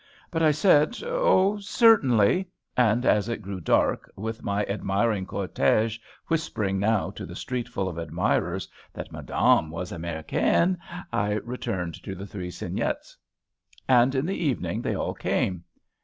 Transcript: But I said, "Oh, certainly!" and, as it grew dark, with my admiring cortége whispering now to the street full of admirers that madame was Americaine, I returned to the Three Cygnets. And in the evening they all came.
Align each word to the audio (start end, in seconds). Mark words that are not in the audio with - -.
But 0.31 0.41
I 0.41 0.49
said, 0.49 0.97
"Oh, 1.05 1.59
certainly!" 1.59 2.49
and, 2.75 3.05
as 3.05 3.29
it 3.29 3.43
grew 3.43 3.59
dark, 3.61 4.11
with 4.15 4.41
my 4.41 4.65
admiring 4.65 5.27
cortége 5.27 5.99
whispering 6.25 6.79
now 6.79 7.11
to 7.11 7.23
the 7.23 7.35
street 7.35 7.69
full 7.69 7.87
of 7.87 7.99
admirers 7.99 8.67
that 8.93 9.11
madame 9.11 9.69
was 9.69 9.91
Americaine, 9.91 10.79
I 11.13 11.33
returned 11.33 12.01
to 12.01 12.15
the 12.15 12.25
Three 12.25 12.49
Cygnets. 12.49 13.15
And 13.87 14.15
in 14.15 14.25
the 14.25 14.43
evening 14.43 14.81
they 14.81 14.95
all 14.95 15.13
came. 15.13 15.65